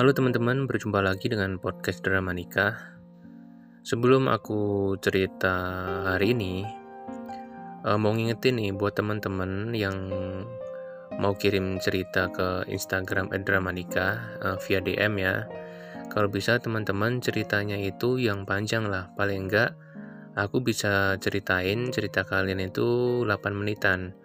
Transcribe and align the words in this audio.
Halo 0.00 0.16
teman-teman, 0.16 0.64
berjumpa 0.64 1.04
lagi 1.04 1.28
dengan 1.28 1.60
podcast 1.60 2.00
Drama 2.00 2.32
Nikah. 2.32 2.72
Sebelum 3.84 4.32
aku 4.32 4.96
cerita 4.96 5.52
hari 6.08 6.32
ini, 6.32 6.64
uh, 7.84 8.00
mau 8.00 8.16
ngingetin 8.16 8.56
nih 8.56 8.72
buat 8.72 8.96
teman-teman 8.96 9.76
yang 9.76 9.92
mau 11.20 11.36
kirim 11.36 11.76
cerita 11.84 12.32
ke 12.32 12.64
Instagram 12.72 13.28
Drama 13.44 13.76
Nikah 13.76 14.40
uh, 14.40 14.56
via 14.64 14.80
DM 14.80 15.20
ya. 15.20 15.44
Kalau 16.08 16.32
bisa 16.32 16.56
teman-teman 16.56 17.20
ceritanya 17.20 17.76
itu 17.76 18.16
yang 18.16 18.48
panjang 18.48 18.88
lah, 18.88 19.12
paling 19.20 19.52
enggak 19.52 19.76
aku 20.32 20.64
bisa 20.64 21.20
ceritain 21.20 21.92
cerita 21.92 22.24
kalian 22.24 22.72
itu 22.72 23.20
8 23.28 23.36
menitan. 23.52 24.16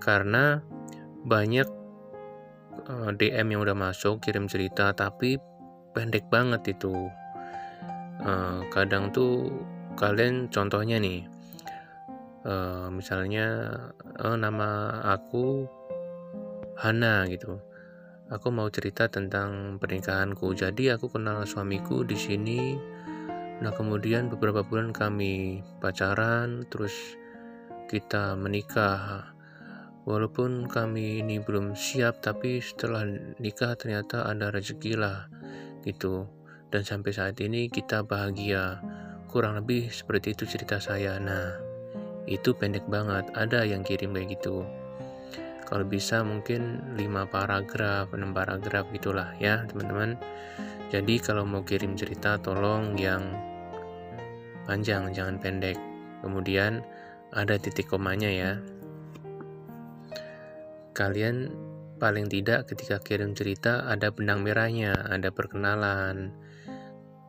Karena 0.00 0.64
banyak 1.28 1.68
eh, 1.68 1.85
DM 3.16 3.56
yang 3.56 3.60
udah 3.64 3.76
masuk 3.76 4.20
kirim 4.20 4.46
cerita 4.46 4.92
tapi 4.92 5.40
pendek 5.96 6.28
banget 6.28 6.76
itu. 6.76 6.92
Uh, 8.16 8.64
kadang 8.72 9.12
tuh 9.12 9.52
kalian 9.96 10.48
contohnya 10.48 10.96
nih 10.96 11.28
uh, 12.48 12.88
misalnya 12.88 13.76
nama 14.16 15.00
aku 15.04 15.68
Hana 16.76 17.24
gitu. 17.32 17.56
Aku 18.28 18.52
mau 18.52 18.68
cerita 18.68 19.08
tentang 19.08 19.80
pernikahanku. 19.80 20.52
Jadi 20.52 20.92
aku 20.92 21.08
kenal 21.08 21.46
suamiku 21.48 22.04
di 22.04 22.18
sini. 22.18 22.76
Nah 23.64 23.72
kemudian 23.72 24.28
beberapa 24.28 24.60
bulan 24.60 24.92
kami 24.92 25.64
pacaran 25.80 26.68
terus 26.68 26.92
kita 27.88 28.36
menikah 28.36 29.32
Walaupun 30.06 30.70
kami 30.70 31.18
ini 31.18 31.42
belum 31.42 31.74
siap, 31.74 32.22
tapi 32.22 32.62
setelah 32.62 33.02
nikah 33.42 33.74
ternyata 33.74 34.22
ada 34.22 34.54
rezeki 34.54 34.94
lah 34.94 35.26
gitu. 35.82 36.30
Dan 36.70 36.86
sampai 36.86 37.10
saat 37.10 37.34
ini 37.42 37.66
kita 37.66 38.06
bahagia. 38.06 38.78
Kurang 39.26 39.58
lebih 39.58 39.90
seperti 39.90 40.38
itu 40.38 40.46
cerita 40.46 40.78
saya. 40.78 41.18
Nah, 41.18 41.58
itu 42.30 42.54
pendek 42.54 42.86
banget. 42.86 43.26
Ada 43.34 43.66
yang 43.66 43.82
kirim 43.82 44.14
kayak 44.14 44.38
gitu. 44.38 44.62
Kalau 45.66 45.82
bisa 45.82 46.22
mungkin 46.22 46.94
5 46.94 47.26
paragraf, 47.26 48.14
6 48.14 48.30
paragraf 48.30 48.86
gitulah 48.94 49.34
ya, 49.42 49.66
teman-teman. 49.66 50.14
Jadi 50.94 51.18
kalau 51.18 51.42
mau 51.42 51.66
kirim 51.66 51.98
cerita 51.98 52.38
tolong 52.38 52.94
yang 52.94 53.26
panjang, 54.70 55.10
jangan 55.10 55.42
pendek. 55.42 55.74
Kemudian 56.22 56.86
ada 57.34 57.58
titik 57.58 57.90
komanya 57.90 58.30
ya 58.30 58.54
kalian 60.96 61.52
paling 62.00 62.24
tidak 62.32 62.72
ketika 62.72 62.96
kirim 63.04 63.36
cerita 63.36 63.84
ada 63.84 64.08
benang 64.08 64.40
merahnya, 64.40 64.96
ada 65.12 65.28
perkenalan, 65.28 66.32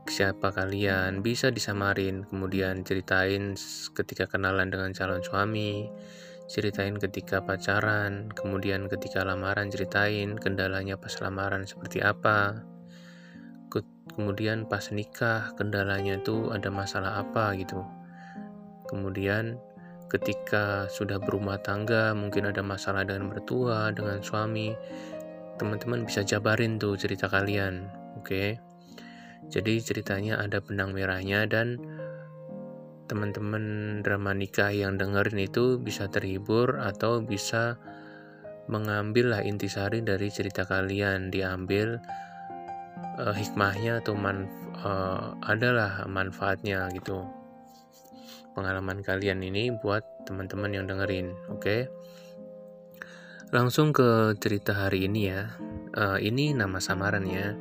siapa 0.08 0.56
kalian, 0.56 1.20
bisa 1.20 1.52
disamarin, 1.52 2.24
kemudian 2.32 2.88
ceritain 2.88 3.60
ketika 3.92 4.32
kenalan 4.32 4.72
dengan 4.72 4.96
calon 4.96 5.20
suami, 5.20 5.92
ceritain 6.48 6.96
ketika 6.96 7.44
pacaran, 7.44 8.32
kemudian 8.32 8.88
ketika 8.88 9.28
lamaran 9.28 9.68
ceritain 9.68 10.40
kendalanya 10.40 10.96
pas 10.96 11.12
lamaran 11.20 11.68
seperti 11.68 12.00
apa, 12.00 12.64
kemudian 14.16 14.64
pas 14.72 14.88
nikah 14.96 15.52
kendalanya 15.60 16.24
itu 16.24 16.56
ada 16.56 16.72
masalah 16.72 17.20
apa 17.20 17.52
gitu. 17.60 17.84
Kemudian 18.88 19.60
ketika 20.08 20.88
sudah 20.88 21.20
berumah 21.20 21.60
tangga, 21.60 22.16
mungkin 22.16 22.48
ada 22.48 22.64
masalah 22.64 23.04
dengan 23.04 23.32
mertua, 23.32 23.92
dengan 23.92 24.24
suami, 24.24 24.72
teman-teman 25.60 26.08
bisa 26.08 26.24
jabarin 26.24 26.80
tuh 26.80 26.96
cerita 26.96 27.28
kalian, 27.28 27.92
oke? 28.20 28.60
Jadi 29.48 29.74
ceritanya 29.80 30.40
ada 30.44 30.60
benang 30.60 30.92
merahnya 30.92 31.48
dan 31.48 31.80
teman-teman 33.08 34.00
drama 34.04 34.36
nikah 34.36 34.72
yang 34.72 35.00
dengerin 35.00 35.48
itu 35.48 35.80
bisa 35.80 36.12
terhibur 36.12 36.84
atau 36.84 37.24
bisa 37.24 37.80
mengambil 38.68 39.32
lah 39.32 39.42
intisari 39.48 40.04
dari 40.04 40.28
cerita 40.28 40.68
kalian, 40.68 41.32
diambil 41.32 42.04
uh, 43.16 43.32
hikmahnya 43.32 44.04
atau 44.04 44.14
manf 44.14 44.52
uh, 44.84 45.32
adalah 45.48 46.04
manfaatnya 46.12 46.92
gitu 46.92 47.24
pengalaman 48.58 49.06
kalian 49.06 49.46
ini 49.46 49.70
buat 49.70 50.02
teman-teman 50.26 50.74
yang 50.74 50.90
dengerin, 50.90 51.38
oke? 51.54 51.62
Okay? 51.62 51.82
Langsung 53.54 53.94
ke 53.94 54.34
cerita 54.42 54.74
hari 54.74 55.06
ini 55.06 55.30
ya. 55.30 55.54
Uh, 55.94 56.18
ini 56.18 56.58
nama 56.58 56.82
samarannya. 56.82 57.54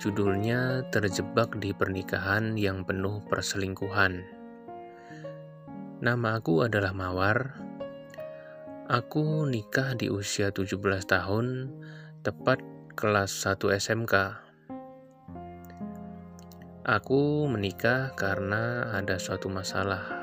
Judulnya 0.00 0.88
Terjebak 0.88 1.60
di 1.60 1.76
Pernikahan 1.76 2.56
yang 2.56 2.88
Penuh 2.88 3.20
Perselingkuhan. 3.28 4.24
Nama 6.00 6.28
aku 6.40 6.64
adalah 6.64 6.96
Mawar. 6.96 7.60
Aku 8.88 9.44
nikah 9.44 9.92
di 9.94 10.08
usia 10.08 10.50
17 10.50 10.80
tahun, 11.04 11.68
tepat 12.24 12.64
kelas 12.96 13.30
1 13.44 13.76
SMK. 13.76 14.14
Aku 16.82 17.46
menikah 17.46 18.16
karena 18.18 18.90
ada 18.98 19.20
suatu 19.20 19.46
masalah 19.46 20.19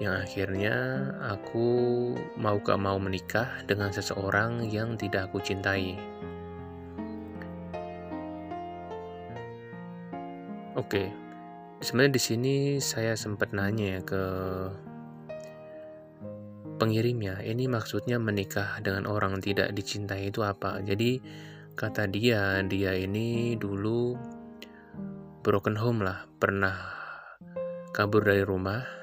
yang 0.00 0.16
akhirnya 0.16 1.04
aku 1.20 1.68
mau 2.40 2.56
gak 2.56 2.80
mau 2.80 2.96
menikah 2.96 3.60
dengan 3.68 3.92
seseorang 3.92 4.64
yang 4.72 4.96
tidak 4.96 5.28
aku 5.28 5.44
cintai. 5.44 5.92
Oke, 10.72 11.12
sebenarnya 11.84 12.16
di 12.16 12.22
sini 12.22 12.54
saya 12.80 13.12
sempat 13.12 13.52
nanya 13.52 14.00
ya 14.00 14.00
ke 14.00 14.24
pengirimnya, 16.80 17.44
ini 17.44 17.68
maksudnya 17.68 18.16
menikah 18.16 18.80
dengan 18.80 19.04
orang 19.04 19.36
tidak 19.44 19.76
dicintai 19.76 20.32
itu 20.32 20.40
apa? 20.40 20.80
Jadi 20.80 21.20
kata 21.76 22.08
dia, 22.08 22.64
dia 22.64 22.96
ini 22.96 23.52
dulu 23.60 24.16
broken 25.44 25.76
home 25.76 26.00
lah, 26.00 26.24
pernah 26.40 26.72
kabur 27.92 28.24
dari 28.24 28.40
rumah 28.40 28.99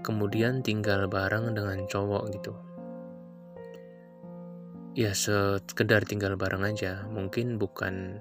kemudian 0.00 0.64
tinggal 0.64 1.06
bareng 1.06 1.52
dengan 1.52 1.84
cowok 1.86 2.24
gitu. 2.34 2.52
Ya 4.98 5.14
sekedar 5.14 6.02
tinggal 6.02 6.34
bareng 6.34 6.66
aja 6.66 7.06
mungkin 7.06 7.56
bukan 7.56 8.18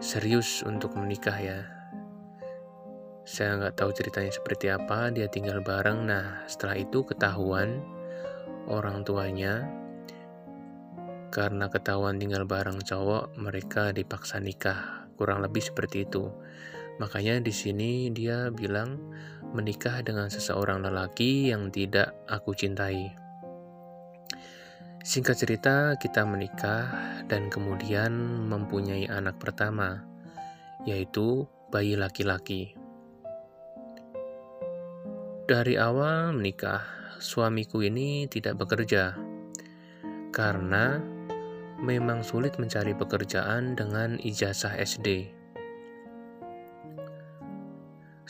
serius 0.00 0.64
untuk 0.64 0.96
menikah 0.96 1.36
ya. 1.36 1.60
Saya 3.28 3.60
nggak 3.60 3.76
tahu 3.78 3.92
ceritanya 3.92 4.32
seperti 4.32 4.72
apa 4.72 5.12
dia 5.12 5.28
tinggal 5.28 5.60
bareng. 5.60 6.08
Nah 6.08 6.46
setelah 6.48 6.80
itu 6.80 7.04
ketahuan 7.04 7.84
orang 8.66 9.04
tuanya 9.04 9.68
karena 11.30 11.70
ketahuan 11.70 12.18
tinggal 12.18 12.42
bareng 12.42 12.82
cowok 12.82 13.38
mereka 13.38 13.94
dipaksa 13.94 14.42
nikah. 14.42 15.06
Kurang 15.14 15.44
lebih 15.44 15.62
seperti 15.62 16.08
itu. 16.08 16.32
Makanya 16.96 17.40
di 17.40 17.52
sini 17.54 18.08
dia 18.12 18.48
bilang 18.52 18.98
menikah 19.50 20.02
dengan 20.02 20.30
seseorang 20.30 20.82
lelaki 20.82 21.50
yang 21.50 21.70
tidak 21.74 22.14
aku 22.30 22.54
cintai. 22.54 23.14
Singkat 25.00 25.36
cerita, 25.36 25.76
kita 25.96 26.28
menikah 26.28 26.92
dan 27.24 27.48
kemudian 27.48 28.12
mempunyai 28.46 29.08
anak 29.08 29.40
pertama, 29.40 30.04
yaitu 30.84 31.48
bayi 31.72 31.96
laki-laki. 31.96 32.76
Dari 35.48 35.74
awal 35.80 36.36
menikah, 36.36 36.84
suamiku 37.18 37.82
ini 37.82 38.28
tidak 38.30 38.60
bekerja 38.60 39.18
karena 40.30 41.02
memang 41.80 42.22
sulit 42.22 42.54
mencari 42.60 42.94
pekerjaan 42.94 43.74
dengan 43.74 44.20
ijazah 44.20 44.76
SD. 44.78 45.39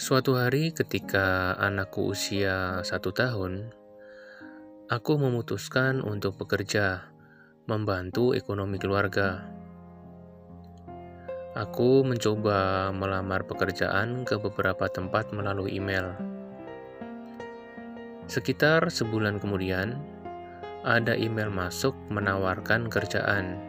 Suatu 0.01 0.33
hari 0.33 0.73
ketika 0.73 1.53
anakku 1.61 2.17
usia 2.17 2.81
satu 2.81 3.13
tahun, 3.13 3.69
aku 4.89 5.21
memutuskan 5.21 6.01
untuk 6.01 6.41
bekerja, 6.41 7.05
membantu 7.69 8.33
ekonomi 8.33 8.81
keluarga. 8.81 9.45
Aku 11.53 12.01
mencoba 12.01 12.89
melamar 12.97 13.45
pekerjaan 13.45 14.25
ke 14.25 14.41
beberapa 14.41 14.89
tempat 14.89 15.37
melalui 15.37 15.77
email. 15.77 16.17
Sekitar 18.25 18.89
sebulan 18.89 19.37
kemudian, 19.37 20.01
ada 20.81 21.13
email 21.13 21.53
masuk 21.53 21.93
menawarkan 22.09 22.89
kerjaan. 22.89 23.61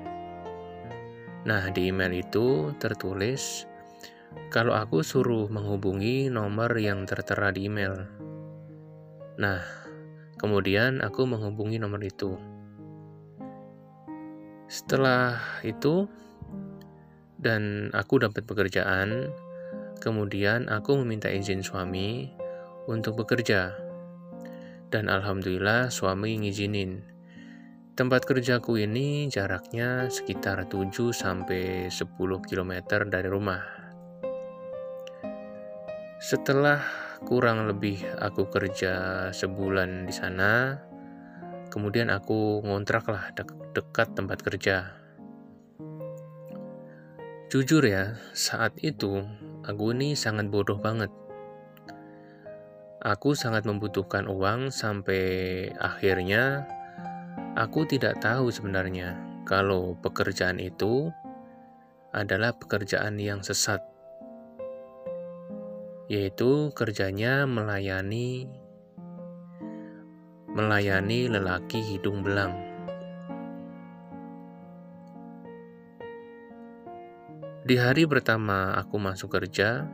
Nah, 1.43 1.67
di 1.75 1.91
email 1.91 2.23
itu 2.23 2.71
tertulis 2.79 3.67
kalau 4.51 4.75
aku 4.75 4.99
suruh 4.99 5.47
menghubungi 5.47 6.27
nomor 6.27 6.75
yang 6.75 7.07
tertera 7.07 7.55
di 7.55 7.71
email. 7.71 8.07
Nah, 9.39 9.63
kemudian 10.35 10.99
aku 10.99 11.23
menghubungi 11.23 11.79
nomor 11.79 12.03
itu. 12.03 12.35
Setelah 14.67 15.39
itu, 15.63 16.07
dan 17.41 17.89
aku 17.95 18.21
dapat 18.21 18.45
pekerjaan. 18.45 19.33
Kemudian 19.97 20.69
aku 20.69 21.01
meminta 21.01 21.29
izin 21.29 21.65
suami 21.65 22.29
untuk 22.85 23.25
bekerja. 23.25 23.73
Dan 24.93 25.09
alhamdulillah 25.09 25.89
suami 25.89 26.37
ngizinin. 26.43 27.01
Tempat 27.97 28.23
kerjaku 28.23 28.79
ini 28.79 29.27
jaraknya 29.27 30.07
sekitar 30.07 30.65
7 30.67 31.11
sampai 31.11 31.91
10 31.91 32.17
km 32.47 32.73
dari 33.09 33.29
rumah. 33.29 33.80
Setelah 36.21 36.85
kurang 37.25 37.65
lebih 37.65 37.97
aku 38.21 38.45
kerja 38.45 39.25
sebulan 39.33 40.05
di 40.05 40.13
sana, 40.13 40.77
kemudian 41.73 42.13
aku 42.13 42.61
ngontrak 42.61 43.09
lah 43.09 43.33
de 43.33 43.41
dekat 43.73 44.13
tempat 44.13 44.37
kerja. 44.45 45.01
Jujur 47.49 47.81
ya, 47.81 48.21
saat 48.37 48.77
itu 48.85 49.25
aku 49.65 49.97
ini 49.97 50.13
sangat 50.13 50.53
bodoh 50.53 50.77
banget. 50.77 51.09
Aku 53.01 53.33
sangat 53.33 53.65
membutuhkan 53.65 54.29
uang 54.29 54.69
sampai 54.69 55.73
akhirnya 55.81 56.69
aku 57.57 57.89
tidak 57.89 58.21
tahu 58.21 58.53
sebenarnya 58.53 59.17
kalau 59.49 59.97
pekerjaan 59.97 60.61
itu 60.61 61.09
adalah 62.13 62.53
pekerjaan 62.53 63.17
yang 63.17 63.41
sesat, 63.41 63.81
yaitu 66.11 66.75
kerjanya 66.75 67.47
melayani 67.47 68.43
melayani 70.51 71.31
lelaki 71.31 71.79
hidung 71.79 72.19
belang. 72.19 72.51
Di 77.63 77.79
hari 77.79 78.03
pertama 78.03 78.75
aku 78.75 78.99
masuk 78.99 79.39
kerja 79.39 79.87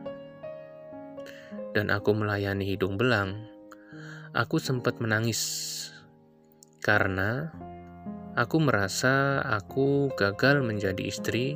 dan 1.70 1.86
aku 1.94 2.10
melayani 2.18 2.66
hidung 2.66 2.98
belang, 2.98 3.46
aku 4.34 4.58
sempat 4.58 4.98
menangis 4.98 5.38
karena 6.82 7.54
aku 8.34 8.58
merasa 8.58 9.38
aku 9.46 10.10
gagal 10.18 10.66
menjadi 10.66 11.06
istri 11.06 11.54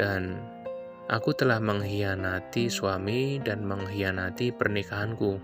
dan 0.00 0.55
aku 1.06 1.30
telah 1.38 1.62
mengkhianati 1.62 2.66
suami 2.66 3.38
dan 3.38 3.62
mengkhianati 3.62 4.50
pernikahanku. 4.50 5.38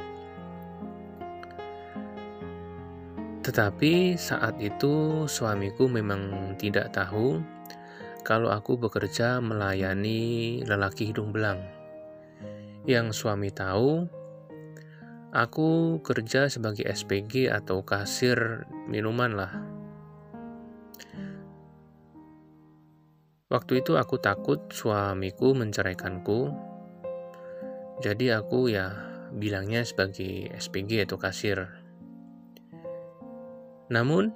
Tetapi 3.42 4.14
saat 4.14 4.58
itu 4.62 5.26
suamiku 5.26 5.90
memang 5.90 6.54
tidak 6.58 6.94
tahu 6.94 7.42
kalau 8.22 8.54
aku 8.54 8.78
bekerja 8.78 9.42
melayani 9.42 10.62
lelaki 10.62 11.10
hidung 11.10 11.34
belang. 11.34 11.58
Yang 12.86 13.18
suami 13.18 13.50
tahu, 13.50 14.06
aku 15.34 15.98
kerja 16.06 16.46
sebagai 16.46 16.86
SPG 16.86 17.50
atau 17.50 17.82
kasir 17.82 18.66
minuman 18.86 19.34
lah. 19.34 19.71
Waktu 23.52 23.84
itu 23.84 24.00
aku 24.00 24.16
takut 24.16 24.64
suamiku 24.72 25.52
menceraikanku, 25.52 26.56
jadi 28.00 28.40
aku 28.40 28.72
ya 28.72 28.96
bilangnya 29.28 29.84
sebagai 29.84 30.49
SPG 30.56 31.04
atau 31.04 31.20
kasir. 31.20 31.69
Namun, 33.93 34.32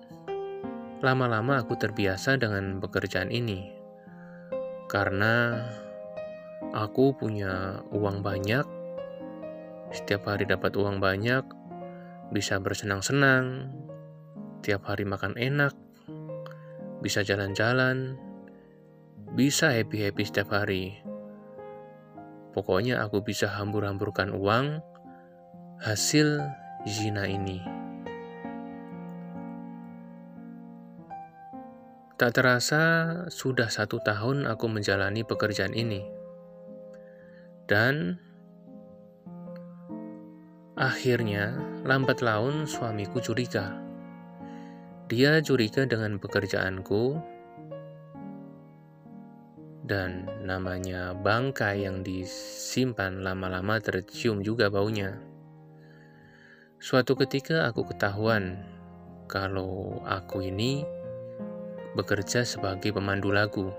lama-lama 1.01 1.65
aku 1.65 1.81
terbiasa 1.81 2.37
dengan 2.37 2.77
pekerjaan 2.77 3.33
ini. 3.33 3.73
Karena 4.85 5.65
aku 6.77 7.17
punya 7.17 7.81
uang 7.97 8.21
banyak, 8.21 8.69
setiap 9.97 10.29
hari 10.29 10.45
dapat 10.45 10.77
uang 10.77 11.01
banyak, 11.01 11.41
bisa 12.37 12.61
bersenang-senang, 12.61 13.73
tiap 14.61 14.85
hari 14.85 15.09
makan 15.09 15.33
enak, 15.41 15.73
bisa 17.01 17.25
jalan-jalan, 17.25 18.21
bisa 19.37 19.73
happy-happy 19.73 20.23
setiap 20.25 20.53
hari. 20.53 21.01
Pokoknya 22.57 23.05
aku 23.05 23.21
bisa 23.21 23.53
hambur-hamburkan 23.53 24.33
uang 24.33 24.81
hasil 25.85 26.41
zina 26.89 27.29
ini. 27.29 27.61
Tak 32.17 32.33
terasa 32.33 32.83
sudah 33.29 33.69
satu 33.69 34.01
tahun 34.01 34.49
aku 34.49 34.73
menjalani 34.73 35.21
pekerjaan 35.21 35.77
ini. 35.77 36.01
Dan 37.69 38.17
akhirnya 40.81 41.61
lambat 41.85 42.25
laun 42.25 42.65
suamiku 42.65 43.21
curiga. 43.21 43.77
Dia 45.13 45.45
curiga 45.45 45.85
dengan 45.85 46.17
pekerjaanku 46.17 47.36
dan 49.87 50.27
namanya 50.43 51.15
bangkai 51.15 51.87
yang 51.87 52.03
disimpan 52.03 53.23
lama-lama 53.23 53.79
tercium 53.79 54.43
juga 54.43 54.67
baunya. 54.67 55.23
Suatu 56.83 57.15
ketika 57.15 57.71
aku 57.71 57.87
ketahuan 57.87 58.61
kalau 59.31 60.03
aku 60.03 60.43
ini 60.43 60.83
bekerja 61.95 62.43
sebagai 62.43 62.91
pemandu 62.93 63.31
lagu. 63.31 63.71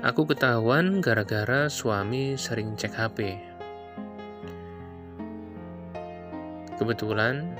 Aku 0.00 0.24
ketahuan 0.24 1.04
gara-gara 1.04 1.68
suami 1.68 2.36
sering 2.36 2.72
cek 2.76 2.92
HP. 2.96 3.36
Kebetulan, 6.80 7.52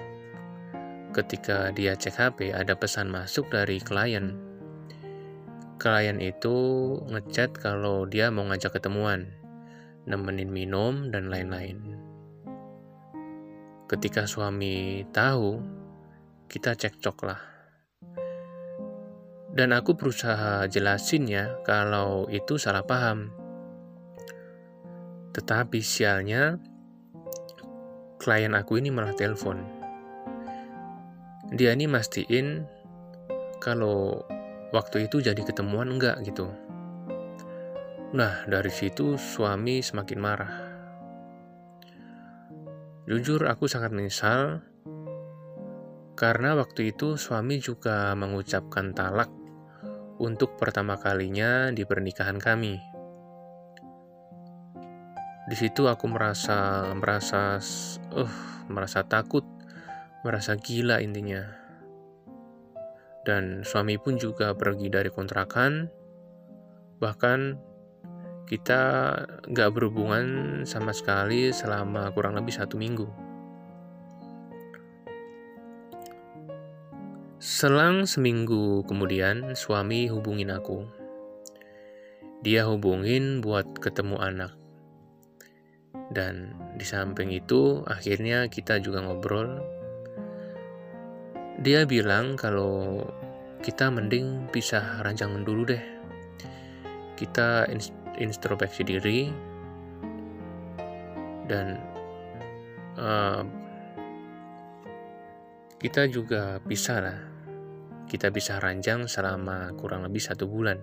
ketika 1.12 1.69
dia 1.76 1.93
cek 1.93 2.17
HP, 2.17 2.38
ada 2.56 2.72
pesan 2.72 3.12
masuk 3.12 3.52
dari 3.52 3.76
klien. 3.76 4.50
Klien 5.81 6.21
itu 6.21 6.53
ngechat 7.09 7.56
kalau 7.56 8.05
dia 8.05 8.29
mau 8.29 8.44
ngajak 8.44 8.77
ketemuan, 8.77 9.32
nemenin 10.05 10.53
minum, 10.53 11.09
dan 11.09 11.32
lain-lain. 11.32 11.97
Ketika 13.88 14.29
suami 14.29 15.09
tahu, 15.09 15.56
kita 16.53 16.77
cekcok 16.77 17.19
lah. 17.25 17.41
Dan 19.56 19.72
aku 19.72 19.96
berusaha 19.96 20.69
jelasin 20.69 21.25
ya 21.25 21.49
kalau 21.65 22.29
itu 22.29 22.60
salah 22.60 22.84
paham. 22.84 23.32
Tetapi 25.32 25.81
sialnya 25.81 26.60
klien 28.20 28.53
aku 28.53 28.77
ini 28.77 28.93
malah 28.93 29.17
telepon. 29.17 29.65
Dia 31.56 31.72
ini 31.72 31.89
mastiin 31.89 32.69
kalau 33.65 34.29
waktu 34.70 35.10
itu 35.10 35.22
jadi 35.22 35.39
ketemuan 35.43 35.91
enggak 35.91 36.19
gitu. 36.22 36.50
Nah, 38.10 38.43
dari 38.50 38.70
situ 38.74 39.15
suami 39.15 39.82
semakin 39.82 40.19
marah. 40.19 40.55
Jujur 43.06 43.46
aku 43.46 43.67
sangat 43.67 43.91
menyesal 43.91 44.62
karena 46.15 46.58
waktu 46.58 46.94
itu 46.94 47.15
suami 47.15 47.58
juga 47.62 48.15
mengucapkan 48.19 48.94
talak 48.94 49.31
untuk 50.20 50.55
pertama 50.60 50.98
kalinya 50.98 51.72
di 51.74 51.82
pernikahan 51.82 52.39
kami. 52.39 52.79
Di 55.50 55.56
situ 55.58 55.91
aku 55.91 56.06
merasa 56.06 56.86
merasa 56.94 57.58
uh 58.15 58.34
merasa 58.70 59.03
takut, 59.03 59.43
merasa 60.22 60.55
gila 60.55 61.03
intinya. 61.03 61.59
Dan 63.27 63.62
suami 63.62 64.00
pun 64.00 64.17
juga 64.17 64.56
pergi 64.56 64.89
dari 64.89 65.12
kontrakan. 65.12 65.89
Bahkan 67.00 67.41
kita 68.50 68.82
gak 69.46 69.70
berhubungan 69.70 70.27
sama 70.67 70.91
sekali 70.91 71.55
selama 71.55 72.10
kurang 72.10 72.34
lebih 72.34 72.50
satu 72.50 72.74
minggu. 72.74 73.06
Selang 77.41 78.05
seminggu 78.05 78.84
kemudian, 78.84 79.56
suami 79.56 80.10
hubungin 80.12 80.53
aku. 80.53 80.84
Dia 82.44 82.69
hubungin 82.69 83.41
buat 83.41 83.81
ketemu 83.81 84.17
anak. 84.20 84.53
Dan 86.10 86.53
di 86.77 86.84
samping 86.84 87.31
itu, 87.32 87.81
akhirnya 87.86 88.50
kita 88.50 88.82
juga 88.82 89.00
ngobrol. 89.00 89.80
Dia 91.60 91.84
bilang 91.84 92.40
kalau 92.40 93.05
kita 93.60 93.93
mending 93.93 94.48
pisah 94.48 95.05
rancangan 95.05 95.44
dulu 95.44 95.69
deh. 95.69 95.84
Kita 97.20 97.69
introspeksi 98.17 98.81
diri 98.81 99.29
dan 101.44 101.76
uh, 102.96 103.44
kita 105.76 106.08
juga 106.08 106.56
bisa 106.64 106.96
lah 107.00 107.31
kita 108.10 108.34
bisa 108.34 108.58
ranjang 108.58 109.06
selama 109.06 109.70
kurang 109.79 110.02
lebih 110.02 110.19
satu 110.19 110.50
bulan. 110.50 110.82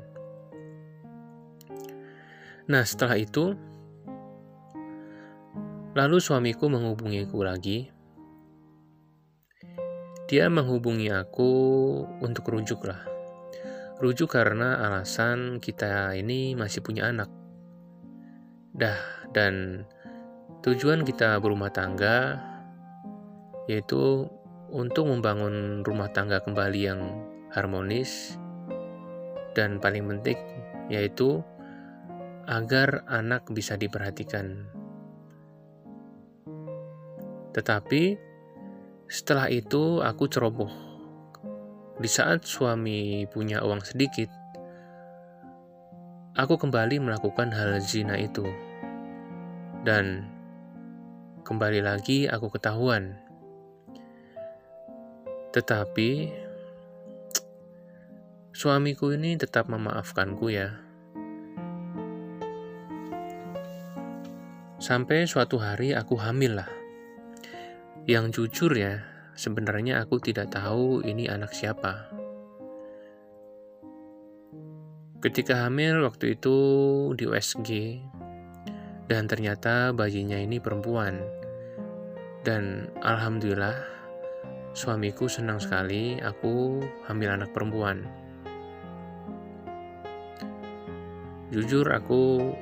Nah, 2.71 2.87
setelah 2.87 3.19
itu, 3.19 3.51
lalu 5.91 6.17
suamiku 6.23 6.71
menghubungiku 6.71 7.43
lagi. 7.43 7.91
Dia 10.27 10.51
menghubungi 10.51 11.07
aku 11.07 11.51
untuk 12.19 12.51
rujuk 12.51 12.83
lah. 12.83 12.99
Rujuk 14.03 14.35
karena 14.35 14.75
alasan 14.83 15.63
kita 15.63 16.11
ini 16.19 16.51
masih 16.51 16.83
punya 16.83 17.07
anak. 17.07 17.31
Dah, 18.75 18.99
dan 19.31 19.87
tujuan 20.67 21.07
kita 21.07 21.39
berumah 21.39 21.71
tangga 21.71 22.43
yaitu 23.71 24.27
untuk 24.67 25.07
membangun 25.07 25.87
rumah 25.87 26.11
tangga 26.11 26.43
kembali 26.43 26.79
yang 26.83 27.01
harmonis 27.55 28.35
dan 29.55 29.79
paling 29.79 30.03
penting 30.11 30.39
yaitu 30.91 31.39
agar 32.51 33.07
anak 33.07 33.47
bisa 33.47 33.79
diperhatikan. 33.79 34.67
Tetapi 37.55 38.26
setelah 39.07 39.47
itu 39.47 40.03
aku 40.03 40.27
ceroboh. 40.27 40.71
Di 41.97 42.11
saat 42.11 42.43
suami 42.43 43.23
punya 43.31 43.63
uang 43.63 43.81
sedikit, 43.81 44.27
aku 46.35 46.59
kembali 46.59 46.99
melakukan 46.99 47.49
hal 47.55 47.79
zina 47.79 48.19
itu. 48.19 48.43
Dan 49.87 50.27
kembali 51.47 51.79
lagi 51.79 52.27
aku 52.27 52.51
ketahuan. 52.51 53.15
Tetapi 55.55 56.09
suamiku 58.51 59.15
ini 59.15 59.39
tetap 59.39 59.71
memaafkanku 59.71 60.51
ya. 60.51 60.75
Sampai 64.77 65.25
suatu 65.25 65.57
hari 65.57 65.95
aku 65.95 66.19
hamil 66.19 66.61
lah. 66.61 66.76
Yang 68.07 68.39
jujur 68.39 68.71
ya, 68.71 69.03
sebenarnya 69.35 69.99
aku 69.99 70.23
tidak 70.23 70.55
tahu 70.55 71.03
ini 71.03 71.27
anak 71.27 71.51
siapa. 71.51 72.07
Ketika 75.19 75.67
hamil 75.67 76.07
waktu 76.07 76.39
itu 76.39 76.55
di 77.19 77.27
USG, 77.27 77.99
dan 79.11 79.27
ternyata 79.27 79.91
bayinya 79.91 80.39
ini 80.39 80.55
perempuan. 80.55 81.19
Dan 82.47 82.87
alhamdulillah, 83.03 83.75
suamiku 84.71 85.27
senang 85.27 85.59
sekali 85.59 86.15
aku 86.23 86.79
hamil 87.11 87.27
anak 87.27 87.51
perempuan. 87.51 88.07
Jujur, 91.51 91.91
aku 91.91 92.55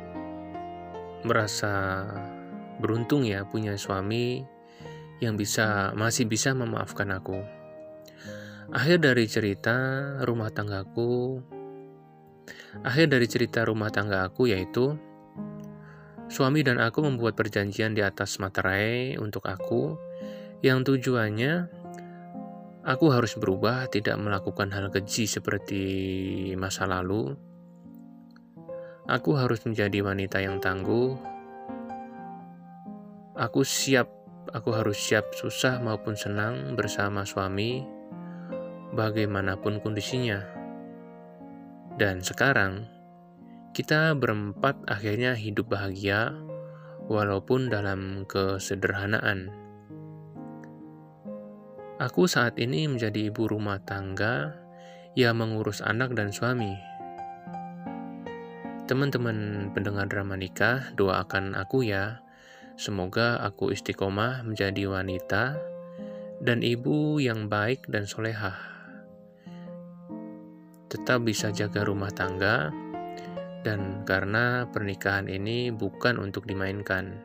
merasa 1.22 2.02
beruntung 2.82 3.30
ya 3.30 3.46
punya 3.46 3.78
suami 3.78 4.55
yang 5.24 5.40
bisa 5.40 5.96
masih 5.96 6.28
bisa 6.28 6.52
memaafkan 6.52 7.12
aku. 7.16 7.44
Akhir 8.74 8.98
dari 8.98 9.30
cerita 9.30 9.78
rumah 10.26 10.50
tanggaku 10.50 11.38
Akhir 12.82 13.14
dari 13.14 13.30
cerita 13.30 13.62
rumah 13.62 13.94
tangga 13.94 14.26
aku 14.26 14.50
yaitu 14.50 14.98
suami 16.28 16.66
dan 16.66 16.82
aku 16.82 17.06
membuat 17.06 17.38
perjanjian 17.38 17.94
di 17.94 18.02
atas 18.02 18.42
materai 18.42 19.22
untuk 19.22 19.46
aku 19.46 19.96
yang 20.66 20.82
tujuannya 20.82 21.70
aku 22.82 23.06
harus 23.14 23.38
berubah 23.38 23.86
tidak 23.94 24.18
melakukan 24.18 24.74
hal 24.74 24.90
keji 24.90 25.30
seperti 25.30 25.86
masa 26.58 26.90
lalu 26.90 27.38
Aku 29.06 29.38
harus 29.38 29.62
menjadi 29.70 30.02
wanita 30.02 30.42
yang 30.42 30.58
tangguh. 30.58 31.14
Aku 33.38 33.62
siap, 33.62 34.10
aku 34.52 34.76
harus 34.76 35.00
siap 35.00 35.34
susah 35.34 35.80
maupun 35.80 36.14
senang 36.14 36.76
bersama 36.78 37.24
suami, 37.24 37.82
bagaimanapun 38.94 39.80
kondisinya. 39.80 40.44
Dan 41.96 42.20
sekarang, 42.22 42.86
kita 43.72 44.14
berempat 44.14 44.76
akhirnya 44.86 45.34
hidup 45.34 45.72
bahagia, 45.72 46.36
walaupun 47.08 47.72
dalam 47.72 48.28
kesederhanaan. 48.28 49.50
Aku 51.98 52.28
saat 52.28 52.60
ini 52.60 52.92
menjadi 52.92 53.32
ibu 53.32 53.48
rumah 53.48 53.80
tangga 53.82 54.52
yang 55.16 55.40
mengurus 55.40 55.80
anak 55.80 56.12
dan 56.12 56.36
suami 56.36 56.76
Teman-teman 58.86 59.74
pendengar 59.74 60.06
drama 60.06 60.38
nikah, 60.38 60.94
doakan 60.94 61.58
aku 61.58 61.90
ya. 61.90 62.22
Semoga 62.76 63.40
aku 63.40 63.72
istiqomah 63.72 64.44
menjadi 64.44 64.92
wanita 64.92 65.56
dan 66.44 66.60
ibu 66.60 67.24
yang 67.24 67.48
baik 67.48 67.88
dan 67.88 68.04
solehah. 68.04 68.60
Tetap 70.92 71.24
bisa 71.24 71.56
jaga 71.56 71.88
rumah 71.88 72.12
tangga, 72.12 72.76
dan 73.66 74.06
karena 74.06 74.70
pernikahan 74.70 75.32
ini 75.32 75.74
bukan 75.74 76.22
untuk 76.22 76.46
dimainkan. 76.46 77.18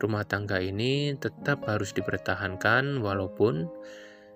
Rumah 0.00 0.24
tangga 0.24 0.62
ini 0.62 1.12
tetap 1.18 1.68
harus 1.68 1.92
dipertahankan 1.92 3.04
walaupun 3.04 3.68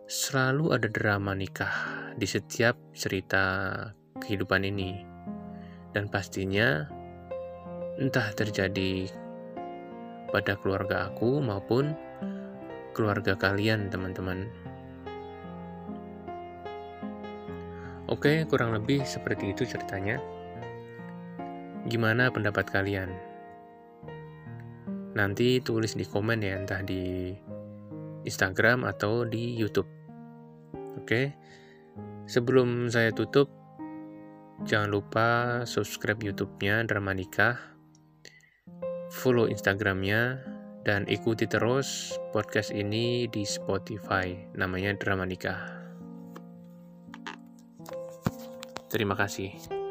selalu 0.04 0.76
ada 0.76 0.92
drama 0.92 1.32
nikah 1.32 1.72
di 2.20 2.28
setiap 2.28 2.76
cerita 2.92 3.72
kehidupan 4.20 4.68
ini 4.68 5.00
dan 5.96 6.12
pastinya 6.12 6.84
entah 7.96 8.28
terjadi 8.36 9.23
pada 10.34 10.58
keluarga 10.58 11.06
aku 11.06 11.38
maupun 11.38 11.94
keluarga 12.90 13.38
kalian, 13.38 13.86
teman-teman. 13.86 14.50
Oke, 18.10 18.42
kurang 18.50 18.74
lebih 18.74 19.06
seperti 19.06 19.54
itu 19.54 19.62
ceritanya. 19.62 20.18
Gimana 21.86 22.34
pendapat 22.34 22.66
kalian? 22.66 23.14
Nanti 25.14 25.62
tulis 25.62 25.94
di 25.94 26.02
komen 26.02 26.42
ya, 26.42 26.58
entah 26.58 26.82
di 26.82 27.30
Instagram 28.26 28.82
atau 28.82 29.22
di 29.22 29.54
YouTube. 29.54 29.86
Oke, 30.98 31.30
sebelum 32.26 32.90
saya 32.90 33.14
tutup, 33.14 33.46
Jangan 34.62 34.86
lupa 34.86 35.28
subscribe 35.66 36.22
YouTube-nya 36.22 36.86
Drama 36.86 37.10
Nikah, 37.10 37.73
follow 39.14 39.46
Instagram-nya, 39.46 40.42
dan 40.82 41.06
ikuti 41.06 41.46
terus 41.46 42.18
podcast 42.34 42.74
ini 42.74 43.30
di 43.30 43.46
Spotify. 43.46 44.34
Namanya 44.58 44.98
Drama 44.98 45.24
Nikah. 45.24 45.62
Terima 48.90 49.14
kasih. 49.14 49.83